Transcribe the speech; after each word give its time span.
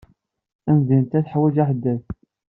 Tamdint-a 0.63 1.19
teḥwaj 1.25 1.55
aḥeddad. 1.63 2.01